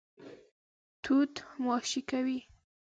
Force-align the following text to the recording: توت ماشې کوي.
توت 1.03 1.33
ماشې 1.65 2.01
کوي. 2.09 2.39